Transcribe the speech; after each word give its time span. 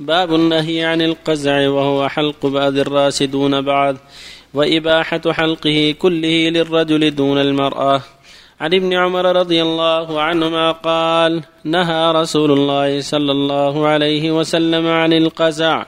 باب 0.00 0.34
النهي 0.34 0.84
عن 0.84 1.02
القزع 1.02 1.68
وهو 1.68 2.08
حلق 2.08 2.46
بعض 2.46 2.78
الراس 2.78 3.22
دون 3.22 3.60
بعض 3.60 3.96
وإباحة 4.54 5.32
حلقه 5.32 5.94
كله 5.98 6.48
للرجل 6.48 7.14
دون 7.14 7.38
المرأة. 7.38 8.02
عن 8.60 8.74
ابن 8.74 8.92
عمر 8.92 9.36
رضي 9.36 9.62
الله 9.62 10.20
عنهما 10.20 10.72
قال 10.72 11.42
نهى 11.64 12.12
رسول 12.12 12.52
الله 12.52 13.00
صلى 13.00 13.32
الله 13.32 13.86
عليه 13.86 14.30
وسلم 14.30 14.86
عن 14.86 15.12
القزع. 15.12 15.86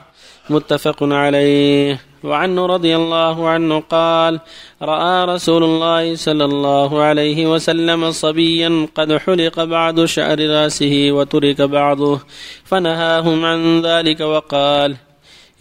متفق 0.49 1.03
عليه. 1.03 2.06
وعنه 2.23 2.65
رضي 2.65 2.95
الله 2.95 3.47
عنه 3.47 3.79
قال 3.79 4.39
رأى 4.81 5.25
رسول 5.25 5.63
الله 5.63 6.15
صلى 6.15 6.45
الله 6.45 7.01
عليه 7.01 7.47
وسلم 7.53 8.11
صبيا 8.11 8.87
قد 8.95 9.17
حلق 9.17 9.63
بعض 9.63 10.05
شعر 10.05 10.39
رأسه 10.39 11.07
وترك 11.11 11.61
بعضه 11.61 12.19
فنهاهم 12.65 13.45
عن 13.45 13.81
ذلك 13.81 14.19
وقال 14.19 14.95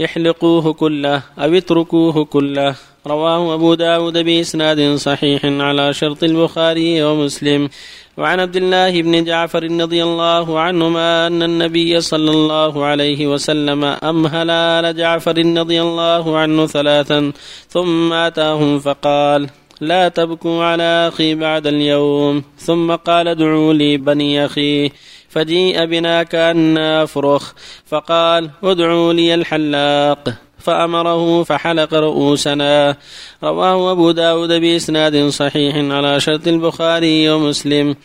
احلقوه 0.05 0.73
كله 0.73 1.23
أو 1.39 1.55
اتركوه 1.55 2.25
كله 2.25 2.75
رواه 3.07 3.55
أبو 3.55 3.75
داود 3.75 4.19
بإسناد 4.19 4.95
صحيح 4.95 5.41
على 5.45 5.95
شرط 5.95 6.25
البخاري 6.25 7.03
ومسلم. 7.03 7.69
وعن 8.17 8.41
عبد 8.41 8.57
الله 8.57 9.03
بن 9.03 9.25
جعفر 9.25 9.63
رضي 9.63 10.03
الله 10.03 10.61
عنهما 10.61 11.27
أن 11.27 11.43
النبي 11.43 12.01
صلى 12.01 12.31
الله 12.31 12.85
عليه 12.85 13.27
وسلم 13.27 13.85
أمهل 13.85 14.51
آل 14.51 14.97
جعفر 14.97 15.39
رضي 15.39 15.83
الله 15.83 16.39
عنه 16.39 16.67
ثلاثا 16.67 17.33
ثم 17.69 18.13
أتاهم 18.13 18.79
فقال 18.79 19.49
لا 19.81 20.09
تبكوا 20.09 20.65
على 20.65 21.09
أخي 21.09 21.35
بعد 21.35 21.67
اليوم. 21.67 22.43
ثم 22.59 22.95
قال 22.95 23.29
ادعوا 23.29 23.73
لي 23.73 23.97
بني 23.97 24.45
أخي. 24.45 24.91
فجيء 25.29 25.85
بنا 25.85 26.23
كأن 26.23 26.79
أفرخ 26.79 27.53
فقال 27.87 28.51
ادعوا 28.65 29.13
لي 29.13 29.35
الحلاق. 29.35 30.46
فأمره 30.67 31.43
فحلق 31.43 31.95
رؤوسنا. 31.95 32.97
رواه 33.45 33.93
أبو 33.93 34.11
داود 34.11 34.53
بإسناد 34.53 35.29
صحيح 35.29 35.75
على 35.77 36.21
شرط 36.21 36.47
البخاري 36.49 37.31
ومسلم. 37.31 37.97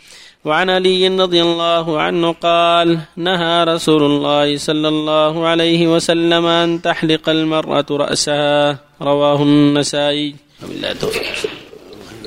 وعن 0.44 0.70
علي 0.70 1.08
رضي 1.08 1.42
الله 1.42 1.86
عنه 2.00 2.32
قال 2.32 2.88
نهى 3.16 3.64
رسول 3.64 4.02
الله 4.02 4.56
صلى 4.56 4.88
الله 4.88 5.46
عليه 5.46 5.86
وسلم 5.86 6.44
أن 6.46 6.82
تحلق 6.82 7.28
المرأة 7.28 7.88
رأسها. 7.90 8.78
رواه 9.02 9.42
النسائي. 9.42 10.34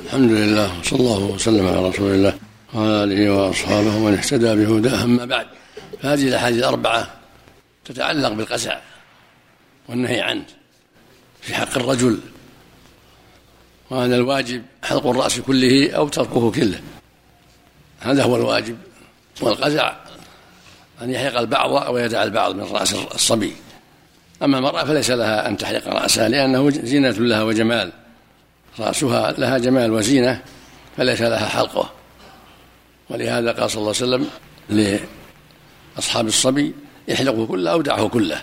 الحمد 0.06 0.32
لله 0.32 0.70
وصلى 0.80 1.00
الله 1.00 1.22
وسلم 1.36 1.68
على 1.68 1.90
رسول 1.90 2.12
الله 2.12 2.34
وعلى 2.74 3.04
آله 3.04 3.20
وأصحابه 3.34 3.94
ومن 3.96 4.14
اهتدى 4.14 4.52
بهداه 4.56 5.04
أما 5.04 5.26
بعد. 5.26 5.48
فهذه 6.02 6.28
الأحاديث 6.28 6.60
الأربعة 6.60 7.08
تتعلق 7.86 8.30
بالقسع. 8.30 8.76
والنهي 9.88 10.22
عنه. 10.22 10.46
في 11.42 11.56
حق 11.56 11.78
الرجل. 11.78 12.20
وأن 13.90 14.14
الواجب 14.14 14.64
حلق 14.84 15.08
الرأس 15.08 15.40
كله 15.40 15.92
أو 15.92 16.08
تركه 16.08 16.52
كله. 16.52 16.82
هذا 18.00 18.24
هو 18.24 18.36
الواجب. 18.36 18.78
والقزع 19.42 19.96
أن 21.02 21.10
يحلق 21.10 21.40
البعض 21.40 21.74
أو 21.74 21.98
يدع 21.98 22.24
البعض 22.24 22.56
من 22.56 22.64
رأس 22.64 22.94
الصبي. 22.94 23.56
أما 24.44 24.58
المرأة 24.58 24.84
فليس 24.84 25.12
لها 25.12 25.48
أن 25.48 25.58
تحلق 25.58 25.88
رأسها 25.88 26.30
لأنه 26.30 26.70
زينة 26.70 27.10
لها 27.10 27.44
وجمال. 27.44 27.92
رأسها 28.80 29.32
لها 29.32 29.58
جمال 29.58 29.92
وزينة 29.92 30.42
فليس 30.98 31.22
لها 31.22 31.46
حلقه. 31.46 31.92
ولهذا 33.10 33.52
قال 33.52 33.72
صلى 33.72 33.80
الله 33.80 33.94
عليه 34.02 34.28
وسلم 34.28 34.30
لأصحاب 35.98 36.28
الصبي 36.28 36.74
احلقه 37.14 37.46
كله 37.46 37.72
أو 37.72 37.82
دعه 37.82 38.08
كله. 38.08 38.42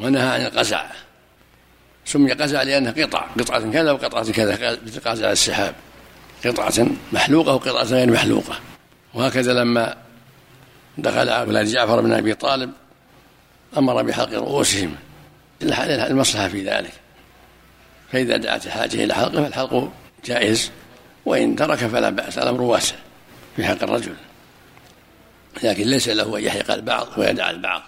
ونهى 0.00 0.28
عن 0.28 0.40
القزع. 0.40 0.86
سمي 2.04 2.32
قزع 2.32 2.62
لأنه 2.62 2.90
قطع 2.90 3.26
قطعة 3.38 3.70
كذا 3.70 3.92
وقطعة 3.92 4.32
كذا 4.32 4.78
مثل 4.86 5.00
قزع 5.00 5.32
السحاب. 5.32 5.74
قطعة 6.44 6.86
محلوقة 7.12 7.54
وقطعة 7.54 7.82
غير 7.82 8.10
محلوقة. 8.10 8.60
وهكذا 9.14 9.52
لما 9.52 9.96
دخل 10.98 11.28
أولاد 11.28 11.66
جعفر 11.66 12.00
بن 12.00 12.12
أبي 12.12 12.34
طالب 12.34 12.72
أمر 13.76 14.02
بحلق 14.02 14.32
رؤوسهم. 14.32 14.96
المصلحة 15.62 16.48
في 16.48 16.64
ذلك. 16.64 16.92
فإذا 18.12 18.36
دعت 18.36 18.66
الحاجة 18.66 19.04
إلى 19.04 19.14
حلقه 19.14 19.42
فالحلق 19.42 19.92
جائز. 20.24 20.70
وإن 21.26 21.56
ترك 21.56 21.78
فلا 21.78 22.10
بأس 22.10 22.38
الأمر 22.38 22.62
واسع 22.62 22.96
في 23.56 23.64
حق 23.64 23.82
الرجل. 23.82 24.14
لكن 25.62 25.84
ليس 25.84 26.08
له 26.08 26.38
أن 26.38 26.42
يحلق 26.42 26.70
البعض 26.70 27.08
ويدع 27.16 27.50
البعض. 27.50 27.82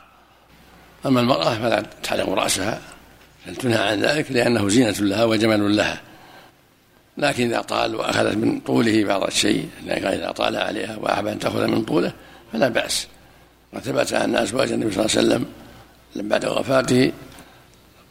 أما 1.07 1.21
المرأة 1.21 1.55
فلا 1.55 1.85
تحلق 2.03 2.29
رأسها 2.29 2.81
بل 3.47 3.57
تنهى 3.57 3.89
عن 3.89 4.01
ذلك 4.01 4.33
لأنه 4.33 4.69
زينة 4.69 4.91
لها 4.91 5.25
وجمال 5.25 5.77
لها. 5.77 6.01
لكن 7.19 7.47
إذا 7.47 7.61
طال 7.61 7.95
وأخذت 7.95 8.37
من 8.37 8.61
طوله 8.61 9.05
بعض 9.05 9.25
الشيء 9.25 9.69
إذا 9.87 10.31
طال 10.31 10.57
عليها 10.57 10.97
وأحب 10.97 11.27
أن 11.27 11.39
تأخذ 11.39 11.67
من 11.67 11.83
طوله 11.85 12.13
فلا 12.53 12.69
بأس. 12.69 13.07
وثبت 13.73 14.13
أن 14.13 14.37
أزواج 14.37 14.73
النبي 14.73 14.91
صلى 14.93 15.07
الله 15.07 15.17
عليه 15.17 15.29
وسلم 15.29 15.47
بعد 16.29 16.45
وفاته 16.45 17.13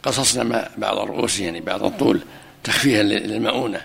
قصصنا 0.02 0.68
بعض 0.78 0.98
الرؤوس 0.98 1.40
يعني 1.40 1.60
بعض 1.60 1.84
الطول 1.84 2.20
تخفيها 2.64 3.02
للمؤونة. 3.02 3.82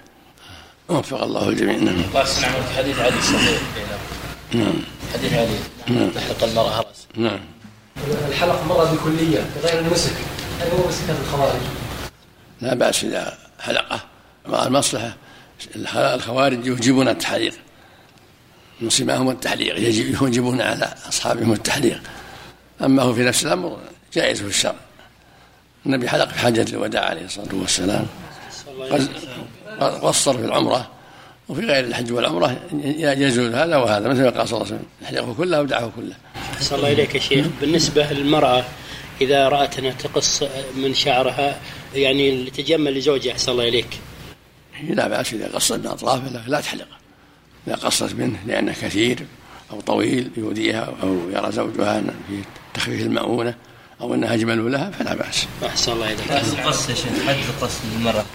وفق 0.90 1.24
الله 1.24 1.50
الجميع. 1.50 1.78
نعم. 1.78 2.04
قاس 2.14 2.42
نعم 2.42 2.64
حديث 2.78 3.00
علي 3.00 3.22
صحيح. 3.22 3.60
نعم. 4.54 4.74
حديث 5.14 5.34
علي 5.34 5.58
نعم. 5.88 6.10
تحلق 6.10 6.44
المرأة 6.44 6.78
رأس 6.78 7.08
نعم. 7.16 7.40
الحلق 8.28 8.64
مرة 8.66 8.94
بكلية 8.94 9.46
غير 9.64 9.80
المسك. 9.80 10.14
هل 10.62 10.68
هو 10.68 10.88
مسك 10.88 11.10
الخوارج؟ 11.10 11.62
لا 12.62 12.74
بأس 12.74 13.04
إذا 13.04 13.38
حلقه. 13.60 14.00
مع 14.48 14.64
المصلحة 14.64 15.16
الخوارج 15.96 16.66
يوجبون 16.66 17.08
التحليق. 17.08 17.54
نصيبهم 18.82 19.30
التحليق. 19.30 19.80
يوجبون 20.22 20.62
على 20.62 20.94
أصحابهم 21.10 21.54
التحليق. 21.54 22.02
أما 22.82 23.04
هو 23.04 23.14
في 23.14 23.24
نفس 23.24 23.46
الأمر 23.46 23.78
جائز 24.14 24.42
في 24.42 24.48
الشرع. 24.48 24.76
النبي 25.86 26.10
حلق 26.10 26.28
في 26.28 26.40
حجة 26.40 26.66
الوداع 26.70 27.06
عليه 27.06 27.26
الصلاة 27.26 27.56
والسلام. 27.56 28.06
قصر 29.80 30.38
في 30.38 30.46
العمرة. 30.46 30.92
وفي 31.50 31.62
غير 31.62 31.86
الحج 31.86 32.12
والعمرة 32.12 32.58
يجوز 32.84 33.40
هذا 33.40 33.78
وهذا 33.78 34.10
مثل 34.10 34.24
ما 34.24 34.30
قال 34.30 34.50
صلى 34.50 34.58
الله 34.58 34.68
عليه 34.68 34.76
وسلم. 34.76 34.86
احلقه 35.04 35.34
كله 35.34 35.62
ودعه 35.62 35.92
كله. 35.96 36.16
أحسن 36.58 36.76
الله 36.76 36.92
إليك 36.92 37.16
يا 37.16 37.20
شيخ. 37.20 37.46
بالنسبة 37.62 38.12
للمرأة 38.12 38.66
إذا 39.22 39.50
رأت 39.50 39.80
أنها 39.80 39.92
تقص 39.92 40.44
من 40.76 40.94
شعرها 40.94 41.60
يعني 41.96 42.44
لتجمل 42.44 42.98
لزوجها 42.98 43.32
أحسن 43.32 43.52
الله 43.52 43.68
إليك. 43.68 44.00
لا 44.90 45.08
بأس 45.08 45.34
إذا 45.34 45.48
قصت 45.48 45.74
من 45.74 45.88
أطرافه 45.88 46.48
لا 46.48 46.62
تحلق. 46.62 46.88
إذا 47.68 47.76
قصت 47.76 48.14
منه 48.14 48.40
لأنه 48.46 48.72
كثير 48.72 49.26
أو 49.72 49.82
طويل 49.82 50.32
يؤذيها 50.38 50.94
أو 51.04 51.30
يرى 51.30 51.52
زوجها 51.52 52.02
في 52.02 52.42
تخفيف 52.74 53.02
المؤونة. 53.02 53.56
أو 54.02 54.14
أنها 54.14 54.34
أجمل 54.34 54.72
لها 54.72 54.92
فلا 54.92 55.16
بأس. 55.16 55.48
أحسن 55.66 55.92
الله 55.92 56.08
إليك. 56.08 56.32
القص 56.32 56.90
يا 56.90 56.96
شيخ 56.96 57.26
حد 57.28 57.36
القص 57.36 57.78
للمرأة. 57.94 58.26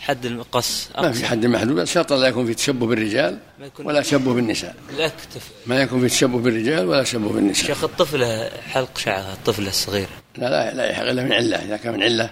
حد 0.00 0.26
القص. 0.26 0.88
ما 0.98 1.12
في 1.12 1.26
حد 1.26 1.46
محدود. 1.46 1.84
شرط 1.84 2.12
لا 2.12 2.28
يكون 2.28 2.46
في 2.46 2.54
تشبه 2.54 2.86
بالرجال 2.86 3.38
ولا 3.78 4.02
تشبه 4.02 4.34
بالنساء. 4.34 4.76
لا 4.98 5.08
تكتف 5.08 5.50
ما 5.66 5.82
يكون 5.82 6.00
في 6.00 6.08
تشبه 6.08 6.38
بالرجال 6.38 6.86
ولا 6.86 7.02
تشبه 7.02 7.28
بالنساء. 7.28 7.66
شيخ 7.66 7.84
الطفلة 7.84 8.50
حلق 8.70 8.98
شعرها 8.98 9.32
الطفلة 9.32 9.68
الصغيرة 9.68 10.08
لا 10.36 10.50
لا 10.50 10.74
لا 10.74 10.90
يحق 10.90 11.02
إلا 11.02 11.24
من 11.24 11.32
علة. 11.32 11.56
إذا 11.56 11.76
كان 11.76 11.94
من 11.94 12.02
علة 12.02 12.30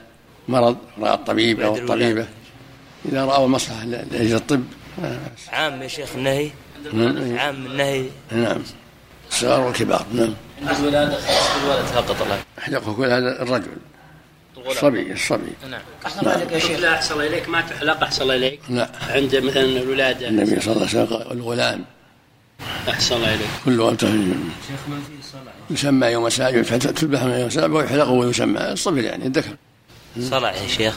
مرض 0.48 0.76
رأى 0.98 1.14
الطبيب 1.14 1.60
أو 1.60 1.76
الطبيبة. 1.76 2.26
إذا 3.08 3.24
رأوا 3.24 3.46
المصلحة 3.46 3.84
لأجل 3.84 4.34
الطب. 4.34 4.64
عام 5.52 5.82
يا 5.82 5.88
شيخ 5.88 6.08
النهي. 6.14 6.50
نعم 6.92 7.38
عام 7.38 7.66
النهي. 7.66 8.04
نعم. 8.32 8.62
الصغار 9.34 9.60
والكبار 9.60 10.06
نعم. 10.12 10.34
الولادة 10.80 11.20
خاص 11.20 11.60
بالولد 11.60 11.84
فقط 11.84 12.22
الله 12.22 12.38
يحلقه 12.58 12.94
كل 12.94 13.04
هذا 13.04 13.42
الرجل. 13.42 13.76
الصبي 14.66 15.12
الصبي 15.12 15.52
نعم. 15.70 15.80
أحسن 16.06 16.20
الله 16.20 16.34
إليك 16.34 16.52
يا 16.52 16.58
شيخ. 16.58 16.78
لا 16.78 16.94
أحسن 16.94 17.14
الله 17.14 17.26
إليك 17.26 17.48
ما 17.48 17.60
تحلق 17.60 18.02
أحسن 18.02 18.22
الله 18.22 18.34
إليك؟ 18.34 18.60
لا. 18.68 18.90
عند 19.10 19.36
مثلا 19.36 19.62
الولادة. 19.62 20.28
النبي 20.28 20.60
صلى 20.60 20.72
الله 20.72 20.88
عليه 20.88 21.02
وسلم 21.02 21.32
الغلام. 21.32 21.84
أحسن 22.88 23.16
الله 23.16 23.34
إليك. 23.34 23.48
كل 23.64 23.80
وقت 23.80 24.00
شيخ 24.00 24.10
ما 24.10 25.00
في 25.06 25.28
صلاة؟ 25.32 25.52
يسمى 25.70 26.06
يوم 26.06 26.28
سابع 26.28 26.62
تذبح 26.62 27.22
من 27.22 27.30
يوم 27.30 27.50
سابع 27.50 27.74
ويحلق 27.74 28.08
ويسمى 28.08 28.60
الصبي 28.60 29.04
يعني 29.04 29.26
الذكر. 29.26 29.56
صلع 30.20 30.52
يا 30.52 30.68
شيخ. 30.68 30.96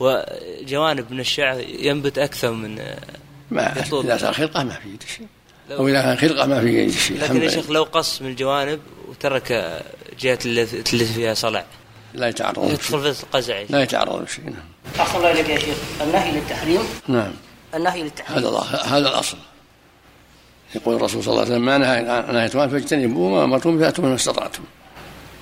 وجوانب 0.00 1.12
من 1.12 1.20
الشعر 1.20 1.60
ينبت 1.60 2.18
أكثر 2.18 2.52
من 2.52 2.80
ما. 3.50 3.72
إذا 4.04 4.16
صار 4.16 4.32
خلقة 4.32 4.64
ما 4.64 4.74
في 4.74 5.14
شيء. 5.16 5.26
أو 5.70 5.88
اذا 5.88 6.02
كان 6.02 6.16
خلقه 6.16 6.46
ما 6.46 6.60
في 6.60 6.92
شيء 6.92 7.20
لكن 7.20 7.42
يا 7.42 7.48
شيخ 7.48 7.70
لو 7.70 7.82
قص 7.82 8.22
من 8.22 8.28
الجوانب 8.30 8.80
وترك 9.08 9.80
جهة 10.20 10.38
التي 10.46 11.04
فيها 11.04 11.34
صلع. 11.34 11.64
لا 12.14 12.28
يتعرض 12.28 12.70
يدخل 12.70 13.14
في 13.14 13.22
القزع. 13.22 13.62
لا 13.70 13.82
يتعرض 13.82 14.28
شيء 14.28 14.44
نعم. 14.44 14.54
أحسن 15.00 15.16
الله 15.18 15.30
إليك 15.30 15.48
يا 15.48 15.58
شيخ. 15.58 15.76
النهي 16.00 16.32
للتحريم. 16.32 16.80
نعم. 17.08 17.32
النهي 17.74 18.02
للتحريم. 18.02 18.38
هذا 18.38 18.58
الأصل- 18.58 18.86
هذا 18.86 19.08
الأصل. 19.08 19.36
يقول 20.74 20.96
الرسول 20.96 21.22
صلى 21.24 21.32
الله 21.32 21.42
عليه 21.44 21.52
وسلم 21.52 21.64
ما 21.64 21.78
نهى 21.78 22.02
نهيتم 22.32 22.60
عنه 22.60 22.70
فاجتنبوه 22.72 23.32
وما 23.32 23.44
أمرتم 23.44 23.78
فاتوا 23.78 24.04
ما 24.04 24.14
استطعتم. 24.14 24.62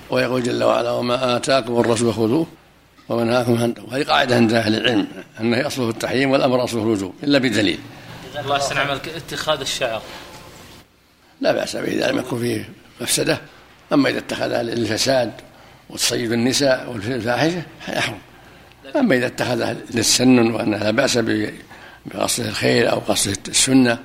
ويقول 0.09 0.43
جل 0.43 0.63
وعلا 0.63 0.91
وما 0.91 1.37
آتاكم 1.37 1.79
الرسول 1.79 2.13
خذوه 2.13 2.47
وما 3.09 3.23
نهاكم 3.23 3.57
عنه 3.57 3.73
وهذه 3.87 4.03
قاعدة 4.03 4.35
عند 4.35 4.53
أهل 4.53 4.75
العلم 4.75 5.07
أنه 5.39 5.67
أصله 5.67 5.89
التحريم 5.89 6.31
والأمر 6.31 6.63
أصله 6.63 6.81
الوجوب 6.81 7.13
إلا 7.23 7.39
بدليل. 7.39 7.79
الله 8.39 8.55
يحسن 8.55 8.77
عملك 8.77 9.09
اتخاذ 9.09 9.59
الشعر. 9.59 10.01
لا 11.41 11.51
بأس 11.51 11.75
به 11.75 11.87
إذا 11.87 12.11
لم 12.11 12.17
يكن 12.17 12.39
فيه 12.39 12.69
مفسدة. 13.01 13.41
أما 13.93 14.09
إذا 14.09 14.19
اتخذها 14.19 14.63
للفساد 14.63 15.31
وتصيد 15.89 16.31
النساء 16.31 16.89
والفاحشة 16.89 17.63
يحرم. 17.89 18.19
أما 18.95 19.15
إذا 19.15 19.25
اتخذها 19.25 19.75
للسنن 19.93 20.51
وأنها 20.51 20.83
لا 20.83 20.91
بأس 20.91 21.19
بقصد 22.05 22.45
الخير 22.45 22.91
أو 22.91 22.99
قصد 22.99 23.37
السنة 23.47 23.99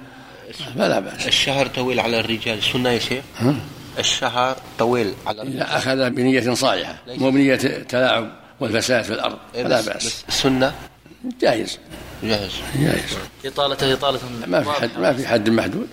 فلا 0.74 1.00
بأس. 1.00 1.26
الشهر 1.26 1.66
طويل 1.66 2.00
على 2.00 2.20
الرجال 2.20 2.62
سنة 2.62 2.90
يا 2.90 2.98
شيخ؟ 2.98 3.24
ها؟ 3.36 3.54
الشهر 3.98 4.56
طويل 4.78 5.14
على 5.26 5.42
الرجال. 5.42 5.62
إذا 5.62 5.76
أخذ 5.76 6.10
بنية 6.10 6.54
صالحة 6.54 6.94
مو 7.06 7.30
بنية 7.30 7.56
تلاعب 7.88 8.32
والفساد 8.60 9.04
في 9.04 9.12
الأرض 9.12 9.38
إيه 9.54 9.64
فلا 9.64 9.80
بأس. 9.80 10.24
السنة؟ 10.28 10.74
جائز 11.40 11.78
جاهز. 12.22 12.52
جائز 12.78 13.16
إطالته 13.44 13.92
إطالة 13.92 14.20
ما 14.46 14.62
في 14.62 14.70
حد 14.70 14.90
ما 14.98 15.12
في 15.12 15.28
حد 15.28 15.48
محدود. 15.50 15.88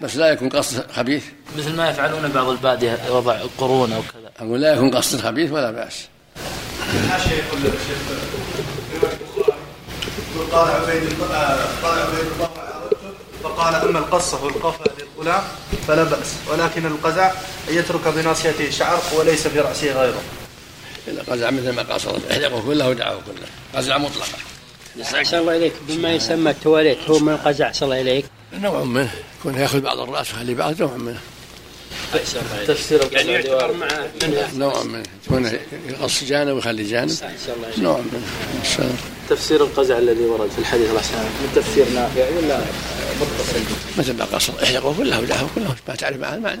بس 0.00 0.16
لا 0.16 0.28
يكون 0.28 0.48
قصد 0.48 0.90
خبيث. 0.92 1.24
مثل 1.58 1.76
ما 1.76 1.90
يفعلون 1.90 2.28
بعض 2.28 2.48
البادية 2.48 2.98
وضع 3.10 3.38
قرون 3.58 3.92
أو 3.92 4.02
كذا. 4.02 4.46
أقول 4.46 4.60
لا 4.60 4.74
يكون 4.74 4.90
قصد 4.96 5.20
خبيث 5.20 5.52
ولا 5.52 5.70
بأس. 5.70 6.08
الحاشية 7.04 7.30
يقول 7.30 7.60
قال 10.52 10.68
عبيد 10.68 11.02
الله 11.02 11.66
قال 11.82 11.98
عبيد 11.98 12.26
الله 12.34 12.50
عرفته 12.56 13.12
فقال 13.42 13.74
أما 13.74 13.98
القصة 13.98 14.44
والقفا 14.44 14.84
للغلام 15.18 15.42
فلا 15.88 16.04
بأس. 16.04 16.34
ولكن 16.50 16.86
القزع 16.86 17.32
ان 17.70 17.74
يترك 17.74 18.08
بناصيته 18.08 18.70
شعر 18.70 18.98
وليس 19.16 19.46
برأسه 19.46 19.92
غيره. 19.92 20.22
إذا 21.08 21.22
قزع 21.22 21.50
مثل 21.50 21.70
ما 21.70 21.82
قصر 21.82 22.16
احلقه 22.30 22.62
كله 22.66 22.88
ودعه 22.88 23.14
كله. 23.14 23.46
قزع 23.74 23.98
مطلقة 23.98 24.38
أحسن 25.02 25.38
الله 25.38 25.56
إليك 25.56 25.72
بما 25.88 26.12
يسمى 26.12 26.50
التواليت 26.50 26.98
هو 27.08 27.18
من 27.18 27.32
القزع 27.32 27.66
أحسن 27.68 27.84
الله 27.84 28.00
إليك 28.00 28.24
نوع 28.54 28.84
منه 28.84 29.10
يكون 29.40 29.54
ياخذ 29.54 29.80
بعض 29.80 29.98
الراس 30.00 30.32
ويخلي 30.32 30.54
بعض 30.54 30.82
نوع 30.82 30.96
منه 30.96 31.20
تفسير 32.66 33.00
يعني 33.12 33.32
يعتبر 33.32 33.72
منها 33.72 34.50
نوع 34.54 34.82
منه 34.82 35.02
يكون 35.26 35.50
يقص 35.88 36.24
جانب 36.24 36.54
ويخلي 36.54 36.84
جانب 36.84 37.10
إن 37.10 37.16
شاء 37.46 37.56
الله 37.56 37.68
نوع 37.78 37.98
منه. 37.98 38.92
تفسير 39.30 39.64
القزع 39.64 39.98
الذي 39.98 40.24
ورد 40.24 40.50
في 40.50 40.58
الحديث 40.58 40.88
الله 40.88 41.00
يحسن 41.00 41.14
من 41.16 41.52
تفسير 41.54 41.88
نافع 41.94 42.28
ولا 42.36 42.60
متصل 43.20 43.60
مثل 43.98 44.12
ما 44.16 44.24
قصر 44.24 44.52
احلقه 44.62 44.94
كله 44.98 45.20
ودعه 45.20 45.48
كله 45.54 45.74
ما 45.88 45.94
تعرف 45.94 46.16
معنى 46.16 46.60